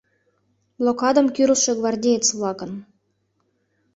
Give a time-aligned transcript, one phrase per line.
[0.79, 2.71] Блокадым кӱрлшӧ гвардеец-влакын